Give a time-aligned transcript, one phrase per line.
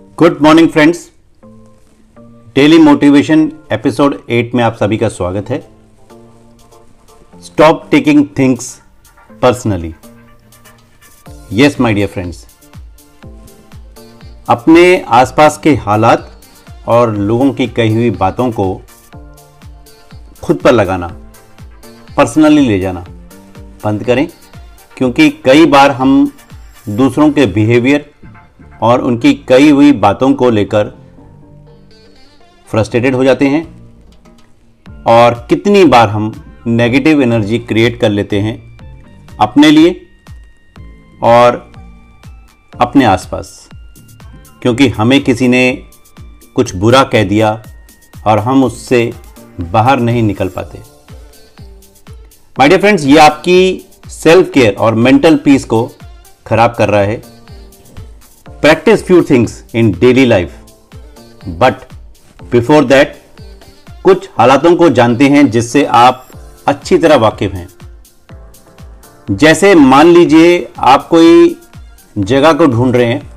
[0.00, 1.10] Good morning friends
[2.54, 3.40] daily motivation
[3.72, 5.58] episode 8 में आप सभी का स्वागत है।
[7.42, 8.80] Stop taking things
[9.42, 9.94] personally
[11.52, 12.44] yes my dear friends
[14.48, 16.30] अपने आसपास के हालात
[16.88, 18.82] और लोगों की कही हुई बातों को
[20.42, 21.08] खुद पर लगाना
[22.16, 23.04] पर्सनली ले जाना
[23.84, 24.28] बंद करें,
[24.96, 26.32] क्योंकि कई बार हम
[26.88, 28.10] दूसरों के बिहेवियर
[28.82, 30.98] और उनकी कई हुई बातों को लेकर
[32.68, 33.62] फ्रस्ट्रेटेड हो जाते हैं।
[35.06, 36.32] और कितनी बार हम
[36.66, 38.58] नेगेटिव एनर्जी क्रिएट कर लेते हैं
[39.40, 40.00] अपने लिए
[41.22, 41.72] और
[42.80, 43.68] अपने आसपास।
[44.62, 45.72] क्योंकि हमें किसी ने
[46.54, 47.62] कुछ बुरा कह दिया
[48.26, 49.12] और हम उससे
[49.60, 50.78] बाहर नहीं निकल पाते।
[52.56, 55.90] माय डियर फ्रेंड्स ये आपकी सेल्फ केयर और मेंटल पीस को
[56.46, 57.22] खराब कर रहा है।
[58.62, 60.50] Practice few things in daily life
[61.58, 61.74] but
[62.52, 63.14] before that
[64.04, 66.26] कुछ हालातों को जानते हैं जिससे आप
[66.68, 67.68] अच्छी तरह वाकिफ हैं।
[69.30, 71.56] जैसे मान लीजिए आप कोई
[72.16, 73.30] जगह को ढूंढ रहे हैं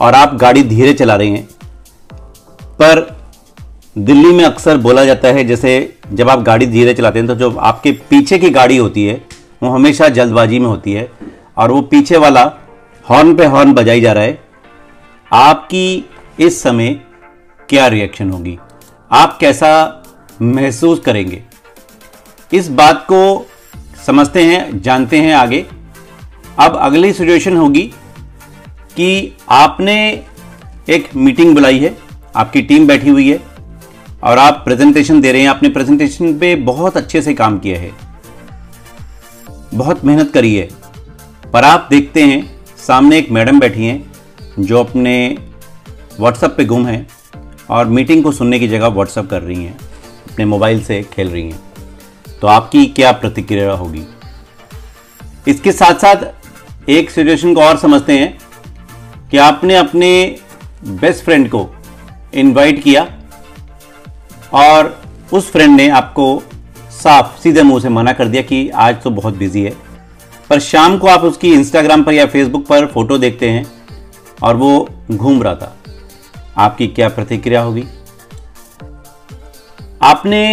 [0.00, 1.44] और आप गाड़ी धीरे चला रहे हैं,
[2.58, 3.16] पर
[3.96, 5.74] दिल्ली में अक्सर बोला जाता है जैसे
[6.12, 9.20] जब आप गाड़ी धीरे चलाते हैं तो जो आपके पीछे की गाड़ी होती है,
[9.62, 11.10] वो हमेशा जल्दबाजी में होती है
[11.58, 12.50] और वो पीछे वाला
[13.06, 14.42] हॉर्न पे हॉर्न बजाई जा रहा है।
[15.34, 17.00] आपकी इस समय
[17.68, 18.58] क्या रिएक्शन होगी?
[19.12, 20.02] आप कैसा
[20.42, 21.42] महसूस करेंगे?
[22.52, 23.46] इस बात को
[24.06, 25.66] समझते हैं, जानते हैं आगे।
[26.58, 27.94] अब अगली सिचुएशन होगी
[28.96, 30.24] कि आपने
[30.88, 31.98] एक मीटिंग बुलाई है,
[32.36, 33.40] आपकी टीम बैठी हुई है,
[34.22, 37.92] और आप प्रेजेंटेशन दे रहे हैं। आपने प्रेजेंटेशन पे बहुत अच्छे से काम किया है।
[39.74, 40.68] बहुत मेहनत करी है।
[41.52, 44.13] पर आप देखते हैं, सामने एक मैडम बैठी हैं
[44.58, 45.36] जो अपने
[46.20, 47.06] व्हाट्सएप पे गुम हैं
[47.70, 49.76] और मीटिंग को सुनने की जगह व्हाट्सएप कर रही हैं,
[50.32, 51.60] अपने मोबाइल से खेल रही हैं
[52.40, 54.02] तो आपकी क्या प्रतिक्रिया होगी?
[55.48, 58.38] इसके साथ साथ एक सिचुएशन को और समझते हैं
[59.30, 60.36] कि आपने अपने
[60.84, 61.68] बेस्ट फ्रेंड को
[62.34, 63.06] इनवाइट किया
[64.52, 66.42] और उस फ्रेंड ने आपको
[66.92, 69.76] साफ़, सीधे मुँह से मना कर दिया कि आज तो बहुत बिज़ी है।
[70.50, 73.73] पर शाम को आप उसकी इंस्टाग्राम पर या फेसबुक पर फ़ोटो देखते हैं
[74.42, 75.76] और वो घूम रहा था।
[76.58, 77.84] आपकी क्या प्रतिक्रिया होगी?
[80.02, 80.44] आपने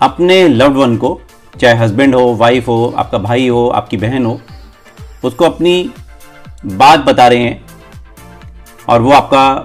[0.00, 1.20] अपने लव्ड वन को,
[1.60, 4.40] चाहे हस्बैंड हो वाइफ हो, आपका भाई हो, आपकी बहन हो,
[5.24, 5.90] उसको अपनी
[6.66, 7.64] बात बता रहे हैं
[8.88, 9.64] और वो आपका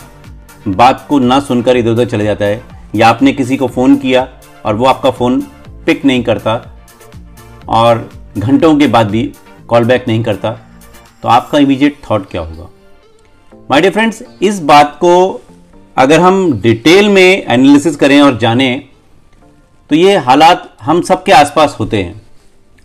[0.67, 2.63] बात को ना सुनकर इधर उधर चले जाता है,
[2.95, 4.27] या आपने किसी को फ़ोन किया
[4.65, 5.41] और वो आपका फ़ोन
[5.85, 6.61] पिक नहीं करता
[7.69, 9.31] और घंटों के बाद भी
[9.67, 10.51] कॉल बैक नहीं करता
[11.23, 12.67] तो आपका इमीडिएट थॉट क्या होगा?
[13.71, 15.41] माय डियर फ्रेंड्स इस बात को
[15.97, 18.89] अगर हम डिटेल में एनालिसिस करें और जानें
[19.89, 22.21] तो ये हालात हम सबके आसपास होते हैं।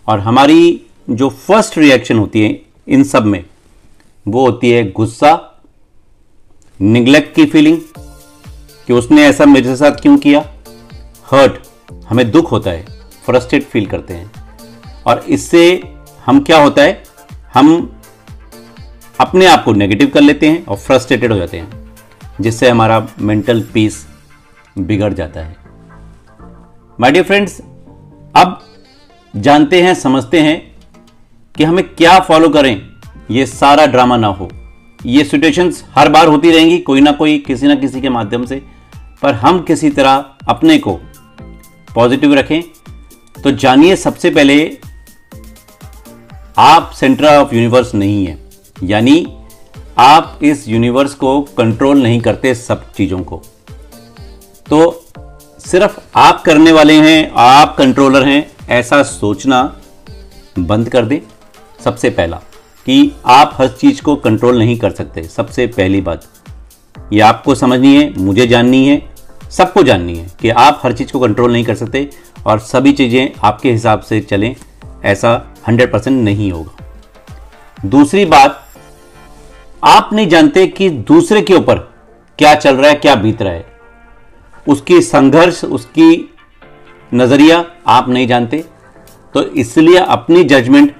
[0.06, 0.81] और हमारी
[1.11, 3.45] जो फ़र्स्ट रिएक्शन होती है, इन सब में,
[4.28, 5.62] वो होती है गुस्सा
[6.81, 7.78] निग्लेक्ट की फीलिंग
[8.87, 10.41] कि उसने ऐसा मेरे साथ क्यों किया?
[11.31, 11.55] हर्ट
[12.09, 12.87] हमें दुख होता है
[13.27, 14.33] फ्रस्ट्रेट फील करते हैं।
[15.06, 15.83] और इससे
[16.27, 17.03] हम क्या होता है?
[17.55, 17.97] हम
[19.21, 21.69] अपने आप को नेगेटिव कर लेते हैं और फ्रस्ट्रेटेड हो जाते हैं,
[22.41, 24.07] जिससे हमारा मेंटल पीस
[24.77, 25.57] बिगड़ जाता है।
[26.99, 27.61] माय डियर फ्रेंड्स
[28.37, 28.61] अब
[29.35, 30.61] जानते हैं, समझते हैं
[31.55, 32.89] कि हमें क्या फॉलो करें,
[33.31, 34.51] ये सारा ड्रामा ना हो।
[35.01, 38.63] ये सिचुएशंस हर बार होती रहेंगी, कोई ना कोई, किसी ना किसी के माध्यम से।
[39.23, 40.93] पर हम किसी तरह अपने को
[41.89, 42.63] पॉजिटिव रखें
[43.43, 44.57] तो जानिए सबसे पहले
[46.59, 48.44] आप सेंटर ऑफ़ यूनिवर्स नहीं है।
[48.77, 49.27] यानी
[49.99, 53.43] आप इस यूनिवर्स को कंट्रोल नहीं करते सब चीज़ों को।
[54.71, 55.05] तो
[55.61, 59.63] सिर्फ़ आप करने वाले हैं, आप कंट्रोलर हैं, ऐसा सोचना
[60.59, 61.21] बंद कर दें।
[61.84, 62.37] सबसे पहला
[62.87, 66.25] कि आप हर चीज़ को कंट्रोल नहीं कर सकते, सबसे पहली बात।
[67.13, 69.03] ये आपको समझनी है, मुझे जाननी है,
[69.51, 72.09] सबको जाननी है कि आप हर चीज़ को कंट्रोल नहीं कर सकते
[72.47, 74.54] और सभी चीज़ें आपके हिसाब से चलें,
[75.04, 78.64] ऐसा 100 परसेंट नहीं होगा। दूसरी बात
[79.84, 81.78] आप नहीं जानते कि दूसरे के ऊपर
[82.39, 83.65] क्या चल रहा है, क्या बीत रहा है।
[84.66, 86.31] उसकी संघर्ष, उसकी
[87.13, 88.65] नज़रिया आप नहीं जानते।
[89.34, 90.95] तो इसलिए अपनी जजमेंट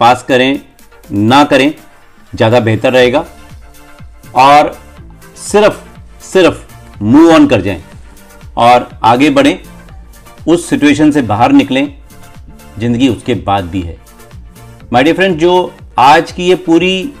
[0.00, 0.60] पास करें,
[1.04, 1.72] ना करें,
[2.32, 3.24] ज़्यादा बेहतर रहेगा।
[4.36, 4.74] और
[5.42, 5.82] सिर्फ़
[6.24, 7.82] सिर्फ़ मूव ऑन कर जाएँ।
[8.56, 9.58] और आगे बढ़ें,
[10.48, 11.94] उस सिचुएशन से बाहर निकलें,
[12.78, 13.98] ज़िंदगी उसके बाद भी है।
[14.92, 17.12] माय डियर फ्रेंड जो आज की ये पूरी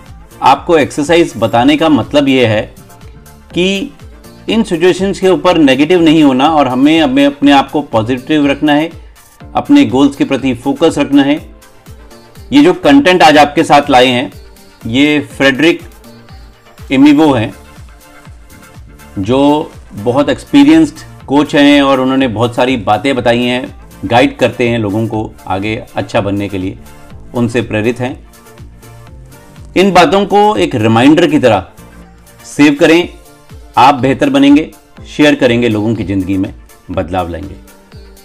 [0.42, 2.62] आपको एक्सरसाइज बताने का मतलब ये है
[3.54, 3.92] कि
[4.48, 8.72] इन सिचुएशंस के ऊपर नेगेटिव नहीं होना और हमें हमें अपने आप को पॉजिटिव रखना
[8.72, 8.90] है,
[9.54, 11.36] अपने गोल्स के प्रति फोकस रखना है।
[12.52, 14.32] ये जो कंटेंट आज आपके साथ लाए हैं,
[14.86, 15.80] ये फ्रेडरिक
[16.92, 17.54] एमिवो हैं,
[19.18, 23.74] जो बहुत एक्सपीरियंस्ड कोच हैं और उन्होंने बहुत सारी बातें बताई हैं
[24.04, 26.78] गाइड करते हैं लोगों को आगे अच्छा बनने के लिए,
[27.34, 28.25] उनसे प्रेरित हैं।
[29.76, 31.66] इन बातों को एक रिमाइंडर की तरह
[32.46, 33.08] सेव करें।
[33.78, 34.70] आप बेहतर बनेंगे
[35.08, 36.52] शेयर करेंगे लोगों की ज़िंदगी में
[36.90, 37.56] बदलाव लाएँगे।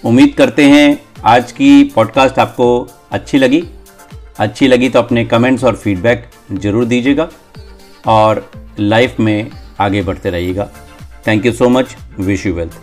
[0.04, 2.68] उम्मीद करते हैं आज की पॉडकास्ट आपको
[3.12, 3.62] अच्छी लगी।
[4.38, 7.28] अच्छी लगी तो अपने कमेंट्स और फीडबैक ज़रूर दीजिएगा
[8.06, 8.44] और
[8.80, 9.50] लाइफ में
[9.80, 10.68] आगे बढ़ते रहिएगा।
[11.26, 12.80] Thank you so much wish you wealth